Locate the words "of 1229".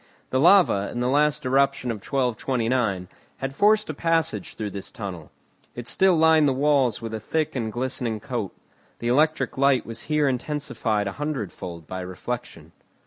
1.91-3.07